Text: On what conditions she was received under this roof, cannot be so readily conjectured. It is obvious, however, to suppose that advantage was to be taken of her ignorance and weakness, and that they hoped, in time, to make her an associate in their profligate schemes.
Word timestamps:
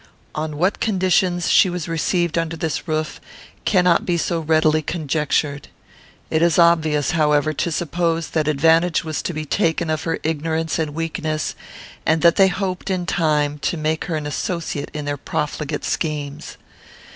On 0.33 0.57
what 0.57 0.79
conditions 0.79 1.47
she 1.51 1.69
was 1.69 1.87
received 1.87 2.35
under 2.35 2.57
this 2.57 2.87
roof, 2.87 3.21
cannot 3.65 4.03
be 4.03 4.17
so 4.17 4.39
readily 4.39 4.81
conjectured. 4.81 5.67
It 6.31 6.41
is 6.41 6.57
obvious, 6.57 7.11
however, 7.11 7.53
to 7.53 7.71
suppose 7.71 8.31
that 8.31 8.47
advantage 8.47 9.03
was 9.03 9.21
to 9.21 9.31
be 9.31 9.45
taken 9.45 9.91
of 9.91 10.01
her 10.05 10.17
ignorance 10.23 10.79
and 10.79 10.95
weakness, 10.95 11.53
and 12.03 12.23
that 12.23 12.35
they 12.37 12.47
hoped, 12.47 12.89
in 12.89 13.05
time, 13.05 13.59
to 13.59 13.77
make 13.77 14.05
her 14.05 14.15
an 14.15 14.25
associate 14.25 14.89
in 14.91 15.05
their 15.05 15.17
profligate 15.17 15.85
schemes. 15.85 16.57